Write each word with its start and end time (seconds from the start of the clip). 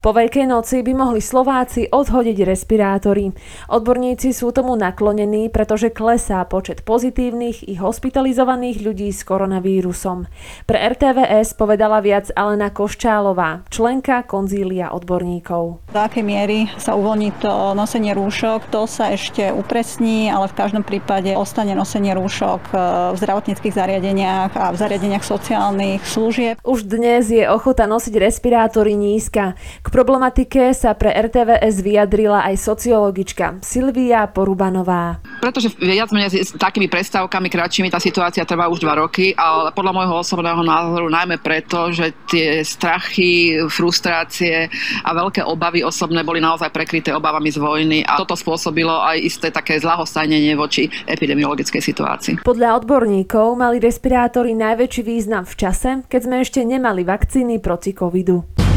Po 0.00 0.16
Veľkej 0.16 0.48
noci 0.48 0.80
by 0.80 0.96
mohli 0.96 1.20
Slováci 1.20 1.84
odhodiť 1.92 2.48
respirátory. 2.48 3.36
Odborníci 3.68 4.32
sú 4.32 4.48
tomu 4.48 4.72
naklonení, 4.72 5.52
pretože 5.52 5.92
klesá 5.92 6.40
počet 6.48 6.88
pozitívnych 6.88 7.68
i 7.68 7.76
hospitalizovaných 7.76 8.80
ľudí 8.80 9.12
s 9.12 9.20
koronavírusom. 9.28 10.24
Pre 10.64 10.78
RTVS 10.80 11.52
povedala 11.52 12.00
viac 12.00 12.32
Alena 12.32 12.72
Koščálová, 12.72 13.68
členka 13.68 14.24
konzília 14.24 14.88
odborníkov. 14.88 15.92
Do 15.92 16.00
akej 16.00 16.24
miery 16.24 16.72
sa 16.80 16.96
uvoľní 16.96 17.36
to 17.36 17.76
nosenie 17.76 18.16
rúšok, 18.16 18.72
to 18.72 18.88
sa 18.88 19.12
ešte 19.12 19.52
upresní, 19.52 20.32
ale 20.32 20.48
v 20.48 20.56
každom 20.64 20.80
prípade 20.80 21.36
ostane 21.36 21.76
nosenie 21.76 22.16
rúšok 22.16 22.72
v 23.12 23.16
zdravotníckých 23.20 23.76
zariadeniach 23.76 24.56
a 24.56 24.72
v 24.72 24.80
zariadeniach 24.80 25.28
sociálnych 25.28 26.00
služieb. 26.08 26.56
Už 26.64 26.88
dnes 26.88 27.28
je 27.28 27.44
ochota 27.44 27.84
nosiť 27.84 28.16
respirátory 28.16 28.96
nízka. 28.96 29.60
K 29.84 29.89
problematike 29.90 30.70
sa 30.72 30.94
pre 30.94 31.10
RTVS 31.10 31.82
vyjadrila 31.82 32.46
aj 32.46 32.56
sociologička 32.56 33.58
Silvia 33.60 34.24
Porubanová. 34.30 35.18
Pretože 35.42 35.74
viac 35.76 36.14
menej 36.14 36.46
s 36.46 36.54
takými 36.54 36.86
prestávkami 36.86 37.50
kratšími 37.50 37.90
tá 37.90 37.98
situácia 37.98 38.46
trvá 38.46 38.70
už 38.70 38.80
dva 38.80 39.02
roky, 39.02 39.34
ale 39.34 39.74
podľa 39.74 39.92
môjho 39.92 40.14
osobného 40.22 40.62
názoru 40.62 41.10
najmä 41.10 41.42
preto, 41.42 41.90
že 41.90 42.14
tie 42.30 42.62
strachy, 42.62 43.58
frustrácie 43.66 44.70
a 45.02 45.10
veľké 45.10 45.42
obavy 45.42 45.82
osobné 45.82 46.22
boli 46.22 46.38
naozaj 46.38 46.70
prekryté 46.70 47.10
obavami 47.10 47.50
z 47.50 47.58
vojny 47.58 47.98
a 48.06 48.16
toto 48.16 48.38
spôsobilo 48.38 48.94
aj 49.02 49.18
isté 49.18 49.50
také 49.50 49.82
zlahostajnenie 49.82 50.54
voči 50.54 50.86
epidemiologickej 51.10 51.82
situácii. 51.82 52.34
Podľa 52.46 52.78
odborníkov 52.78 53.58
mali 53.58 53.82
respirátory 53.82 54.54
najväčší 54.54 55.02
význam 55.02 55.42
v 55.42 55.54
čase, 55.58 55.90
keď 56.06 56.20
sme 56.22 56.36
ešte 56.38 56.60
nemali 56.62 57.02
vakcíny 57.02 57.58
proti 57.58 57.90
covidu. 57.90 58.69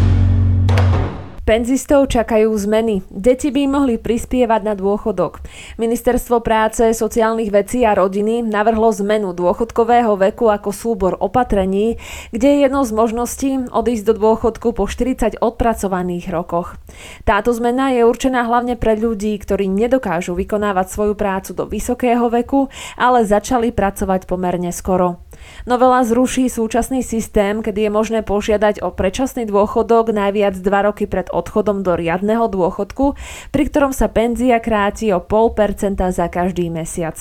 Penzistov 1.43 2.07
čakajú 2.07 2.55
zmeny. 2.55 3.03
Deti 3.11 3.51
by 3.51 3.67
mohli 3.67 3.99
prispievať 3.99 4.63
na 4.63 4.79
dôchodok. 4.79 5.43
Ministerstvo 5.75 6.39
práce, 6.39 6.95
sociálnych 6.95 7.51
vecí 7.51 7.83
a 7.83 7.91
rodiny 7.91 8.47
navrhlo 8.47 8.95
zmenu 9.03 9.35
dôchodkového 9.35 10.15
veku 10.15 10.47
ako 10.47 10.71
súbor 10.71 11.19
opatrení, 11.19 11.99
kde 12.31 12.47
je 12.47 12.57
jednou 12.63 12.87
z 12.87 12.95
možností 12.95 13.51
odísť 13.75 14.05
do 14.07 14.13
dôchodku 14.23 14.71
po 14.71 14.87
40 14.87 15.43
odpracovaných 15.43 16.31
rokoch. 16.31 16.79
Táto 17.27 17.51
zmena 17.51 17.91
je 17.91 18.07
určená 18.07 18.47
hlavne 18.47 18.79
pre 18.79 18.95
ľudí, 18.95 19.35
ktorí 19.35 19.67
nedokážu 19.67 20.39
vykonávať 20.39 20.95
svoju 20.95 21.19
prácu 21.19 21.51
do 21.59 21.67
vysokého 21.67 22.23
veku, 22.31 22.71
ale 22.95 23.27
začali 23.27 23.75
pracovať 23.75 24.31
pomerne 24.31 24.71
skoro. 24.71 25.19
Novela 25.67 26.07
zruší 26.07 26.47
súčasný 26.47 27.03
systém, 27.03 27.59
kedy 27.59 27.87
je 27.87 27.91
možné 27.91 28.19
požiadať 28.23 28.79
o 28.79 28.95
predčasný 28.95 29.43
dôchodok 29.43 30.15
najviac 30.15 30.55
2 30.55 30.87
roky 30.87 31.03
pred 31.03 31.32
odchodom 31.33 31.81
do 31.81 31.97
riadneho 31.97 32.45
dôchodku, 32.45 33.17
pri 33.49 33.63
ktorom 33.65 33.89
sa 33.89 34.05
penzia 34.13 34.61
kráti 34.61 35.09
o 35.09 35.17
0,5% 35.17 35.97
za 36.13 36.29
každý 36.29 36.69
mesiac. 36.69 37.17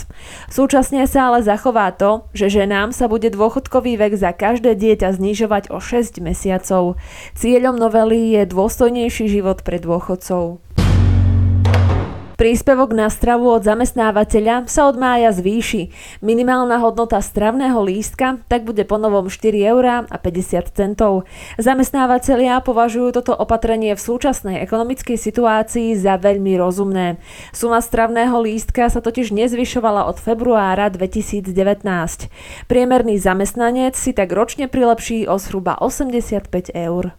Súčasne 0.53 1.09
sa 1.09 1.33
ale 1.33 1.41
zachová 1.41 1.89
to, 1.97 2.29
že 2.37 2.53
ženám 2.53 2.93
sa 2.93 3.09
bude 3.09 3.33
dôchodkový 3.33 3.97
vek 3.97 4.21
za 4.21 4.37
každé 4.37 4.77
dieťa 4.77 5.17
znižovať 5.17 5.73
o 5.73 5.81
6 5.81 6.21
mesiacov. 6.21 7.01
Cieľom 7.33 7.81
novely 7.81 8.37
je 8.37 8.43
dôstojnejší 8.45 9.33
život 9.33 9.65
pre 9.65 9.81
dôchodcov. 9.81 10.61
Príspevok 12.43 12.91
na 12.91 13.07
stravu 13.07 13.55
od 13.55 13.63
zamestnávateľa 13.63 14.67
sa 14.67 14.91
od 14.91 14.99
mája 14.99 15.31
zvýši. 15.31 15.95
Minimálna 16.27 16.83
hodnota 16.83 17.23
stravného 17.23 17.79
lístka 17.87 18.43
tak 18.51 18.67
bude 18.67 18.83
ponovom 18.83 19.31
4 19.31 19.71
eur 19.71 20.11
a 20.11 20.17
50 20.19 20.75
centov. 20.75 21.23
Zamestnávateľia 21.63 22.59
považujú 22.67 23.15
toto 23.15 23.31
opatrenie 23.31 23.95
v 23.95 24.03
súčasnej 24.03 24.59
ekonomickej 24.59 25.23
situácii 25.23 25.95
za 25.95 26.19
veľmi 26.19 26.59
rozumné. 26.59 27.23
Suma 27.55 27.79
stravného 27.79 28.35
lístka 28.43 28.91
sa 28.91 28.99
totiž 28.99 29.31
nezvyšovala 29.31 30.11
od 30.11 30.19
februára 30.19 30.91
2019. 30.91 31.47
Priemerný 32.67 33.23
zamestnanec 33.23 33.95
si 33.95 34.11
tak 34.11 34.35
ročne 34.35 34.67
prilepší 34.67 35.31
o 35.31 35.39
zhruba 35.39 35.79
85 35.79 36.75
eur. 36.75 37.15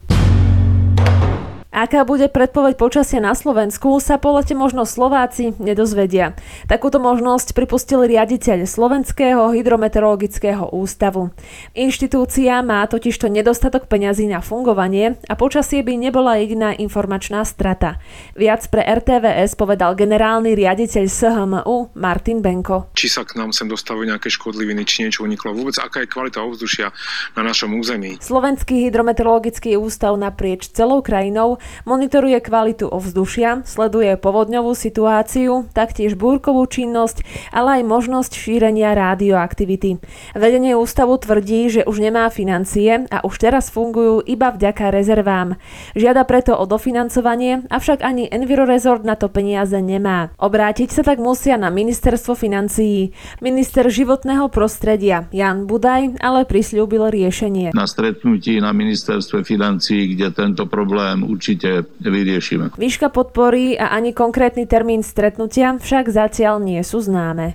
Aká 1.73 2.05
bude 2.05 2.29
predpoveď 2.29 2.77
počasia 2.77 3.17
na 3.17 3.33
Slovensku, 3.33 3.97
sa 3.97 4.21
po 4.21 4.37
lete 4.37 4.53
možno 4.53 4.85
Slováci 4.85 5.57
nedozvedia. 5.57 6.37
Takúto 6.69 7.01
možnosť 7.01 7.57
pripustil 7.57 8.05
riaditeľ 8.05 8.69
Slovenského 8.69 9.49
hydrometeorologického 9.49 10.69
ústavu. 10.69 11.33
Inštitúcia 11.73 12.61
má 12.61 12.85
totižto 12.85 13.25
nedostatok 13.25 13.89
peňazí 13.89 14.29
na 14.29 14.45
fungovanie 14.45 15.17
a 15.25 15.33
počasie 15.33 15.81
by 15.81 15.97
nebola 15.97 16.37
jediná 16.37 16.77
informačná 16.77 17.41
strata. 17.41 17.97
Viac 18.37 18.69
pre 18.69 18.85
RTVS 18.85 19.57
povedal 19.57 19.97
generálny 19.97 20.53
riaditeľ 20.53 21.09
SHMU 21.09 21.97
Martin 21.97 22.45
Benko. 22.45 22.93
Či 22.93 23.09
sa 23.09 23.25
k 23.25 23.33
nám 23.33 23.49
sem 23.49 23.65
dostavujú 23.65 24.13
nejaké 24.13 24.29
škodliviny, 24.29 24.85
či 24.85 25.09
niečo 25.09 25.25
uniklo, 25.25 25.57
vôbec 25.57 25.73
aká 25.81 26.05
je 26.05 26.13
kvalita 26.13 26.37
ovzdušia 26.37 26.93
na 27.33 27.41
našom 27.41 27.73
území. 27.73 28.21
Slovenský 28.21 28.85
hydrometeorologický 28.93 29.73
ústav 29.73 30.13
naprieč 30.21 30.69
celou 30.69 31.01
krajinou 31.01 31.62
monitoruje 31.85 32.39
kvalitu 32.41 32.89
ovzdušia, 32.89 33.63
sleduje 33.63 34.17
povodňovú 34.17 34.73
situáciu, 34.73 35.69
taktiež 35.71 36.17
búrkovú 36.17 36.65
činnosť, 36.67 37.21
ale 37.53 37.79
aj 37.79 37.83
možnosť 37.85 38.31
šírenia 38.33 38.97
radioaktivity. 38.97 40.01
Vedenie 40.33 40.73
ústavu 40.73 41.15
tvrdí, 41.21 41.69
že 41.69 41.81
už 41.85 42.01
nemá 42.01 42.27
financie 42.33 43.05
a 43.07 43.23
už 43.23 43.37
teraz 43.37 43.69
fungujú 43.69 44.25
iba 44.25 44.49
vďaka 44.49 44.89
rezervám. 44.89 45.61
Žiada 45.93 46.25
preto 46.25 46.57
o 46.57 46.65
dofinancovanie, 46.65 47.69
avšak 47.69 48.01
ani 48.01 48.25
Envirorezort 48.25 49.05
na 49.05 49.13
to 49.13 49.29
peniaze 49.29 49.77
nemá. 49.77 50.33
Obrátiť 50.41 50.89
sa 50.89 51.01
tak 51.05 51.21
musia 51.21 51.55
na 51.55 51.69
ministerstvo 51.69 52.33
financií. 52.33 53.13
Minister 53.39 53.85
životného 53.87 54.49
prostredia 54.49 55.29
Jan 55.29 55.69
Budaj 55.69 56.17
ale 56.17 56.49
prisľúbil 56.49 57.13
riešenie. 57.13 57.77
Na 57.77 57.85
stretnutí 57.85 58.57
na 58.57 58.73
ministerstve 58.73 59.45
financií, 59.45 60.17
kde 60.17 60.33
tento 60.33 60.65
problém 60.65 61.21
určite 61.21 61.52
určite 61.53 61.85
vyriešime. 62.01 62.73
Výška 62.75 63.13
podpory 63.13 63.77
a 63.77 63.93
ani 63.93 64.11
konkrétny 64.11 64.65
termín 64.65 65.05
stretnutia 65.05 65.77
však 65.77 66.09
zatiaľ 66.09 66.57
nie 66.57 66.81
sú 66.81 66.97
známe. 67.05 67.53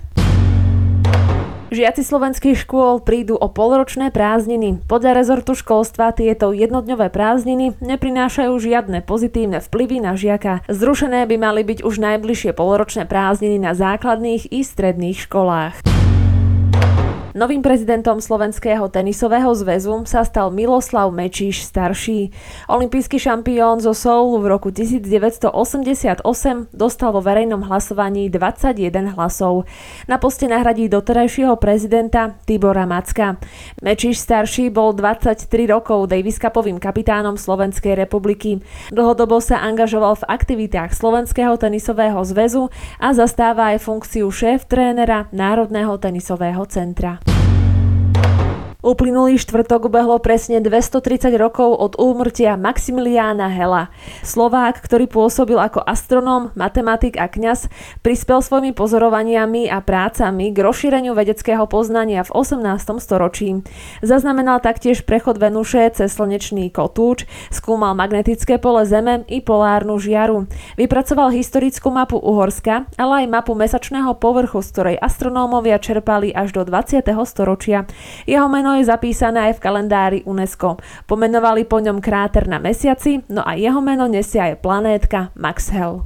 Žiaci 1.69 2.01
slovenských 2.01 2.65
škôl 2.65 2.97
prídu 3.05 3.37
o 3.37 3.45
polročné 3.45 4.09
prázdniny. 4.09 4.81
Podľa 4.89 5.21
rezortu 5.21 5.53
školstva 5.53 6.17
tieto 6.17 6.49
jednodňové 6.49 7.13
prázdniny 7.13 7.77
neprinášajú 7.77 8.57
žiadne 8.57 9.05
pozitívne 9.05 9.61
vplyvy 9.61 10.01
na 10.01 10.17
žiaka. 10.17 10.65
Zrušené 10.65 11.29
by 11.29 11.35
mali 11.37 11.61
byť 11.61 11.85
už 11.85 12.01
najbližšie 12.01 12.57
polročné 12.57 13.05
prázdniny 13.05 13.61
na 13.61 13.77
základných 13.77 14.49
i 14.49 14.65
stredných 14.65 15.29
školách. 15.29 15.98
Novým 17.39 17.63
prezidentom 17.63 18.19
Slovenského 18.19 18.91
tenisového 18.91 19.47
zväzu 19.55 20.03
sa 20.03 20.27
stal 20.27 20.51
Miloslav 20.51 21.07
Mečíš 21.07 21.71
starší. 21.71 22.35
Olympijský 22.67 23.15
šampión 23.15 23.79
zo 23.79 23.95
Soulu 23.95 24.43
v 24.43 24.59
roku 24.59 24.75
1988 24.75 26.19
dostal 26.75 27.15
vo 27.15 27.23
verejnom 27.23 27.63
hlasovaní 27.63 28.27
21 28.27 29.15
hlasov. 29.15 29.63
Na 30.11 30.19
poste 30.19 30.51
nahradí 30.51 30.91
doterajšieho 30.91 31.55
prezidenta 31.55 32.35
Tibora 32.43 32.83
Macka. 32.83 33.39
Mečíš 33.79 34.19
starší 34.19 34.67
bol 34.67 34.91
23 34.91 35.47
rokov 35.71 36.11
Davis 36.11 36.43
Cupovým 36.43 36.75
kapitánom 36.75 37.39
Slovenskej 37.39 37.95
republiky. 38.03 38.59
Dlhodobo 38.91 39.39
sa 39.39 39.63
angažoval 39.63 40.19
v 40.19 40.27
aktivitách 40.27 40.91
Slovenského 40.91 41.55
tenisového 41.55 42.19
zväzu 42.27 42.67
a 42.99 43.15
zastáva 43.15 43.71
aj 43.71 43.87
funkciu 43.87 44.27
šéf 44.27 44.67
trénera 44.67 45.31
Národného 45.31 45.95
tenisového 46.03 46.67
centra. 46.67 47.28
Uplynulý 48.79 49.35
štvrtok 49.35 49.91
ubehlo 49.91 50.23
presne 50.23 50.63
230 50.63 51.35
rokov 51.35 51.67
od 51.67 51.99
úmrtia 51.99 52.55
Maximiliána 52.55 53.51
Hela. 53.51 53.91
Slovák, 54.23 54.79
ktorý 54.79 55.03
pôsobil 55.11 55.59
ako 55.59 55.83
astronóm, 55.83 56.55
matematik 56.55 57.19
a 57.19 57.27
kňaz, 57.27 57.67
prispel 57.99 58.39
svojimi 58.39 58.71
pozorovaniami 58.71 59.67
a 59.67 59.83
prácami 59.83 60.55
k 60.55 60.63
rozšíreniu 60.63 61.11
vedeckého 61.11 61.67
poznania 61.67 62.23
v 62.23 62.31
18. 62.31 63.03
storočí. 63.03 63.67
Zaznamenal 63.99 64.63
taktiež 64.63 65.03
prechod 65.03 65.43
Venuše 65.43 65.83
cez 65.91 66.15
slnečný 66.15 66.71
kotúč, 66.71 67.27
skúmal 67.51 67.99
magnetické 67.99 68.63
pole 68.63 68.87
Zeme 68.87 69.27
i 69.27 69.43
polárnu 69.43 69.99
žiaru. 69.99 70.47
Vypracoval 70.79 71.35
historickú 71.35 71.91
mapu 71.91 72.15
Uhorska, 72.15 72.87
ale 72.95 73.27
aj 73.27 73.43
mapu 73.43 73.59
mesačného 73.59 74.15
povrchu, 74.23 74.63
z 74.63 74.71
ktorej 74.71 74.95
astronómovia 75.03 75.83
čerpali 75.83 76.31
až 76.31 76.55
do 76.55 76.63
20. 76.63 77.03
storočia. 77.27 77.83
Jeho 78.23 78.47
meno 78.47 78.68
meno 78.69 78.85
je 78.85 78.85
zapísané 78.85 79.49
aj 79.49 79.57
v 79.57 79.63
kalendári 79.65 80.19
UNESCO. 80.29 80.77
Pomenovali 81.09 81.65
po 81.65 81.81
ňom 81.81 81.97
kráter 81.97 82.45
na 82.45 82.61
mesiaci, 82.61 83.25
no 83.25 83.41
a 83.41 83.57
jeho 83.57 83.81
meno 83.81 84.05
nesie 84.05 84.37
aj 84.37 84.61
planétka 84.61 85.33
Maxwell. 85.33 86.05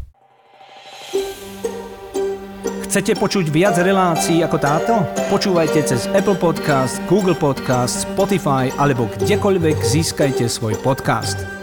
Chcete 2.87 3.19
počuť 3.19 3.51
viac 3.51 3.75
relácií 3.83 4.39
ako 4.45 4.57
táto? 4.63 4.93
Počúvajte 5.27 5.81
cez 5.83 6.07
Apple 6.15 6.39
Podcast, 6.39 7.03
Google 7.11 7.35
Podcast, 7.35 8.07
Spotify 8.07 8.71
alebo 8.79 9.11
kdekoľvek 9.19 9.75
získajte 9.83 10.47
svoj 10.47 10.79
podcast. 10.79 11.62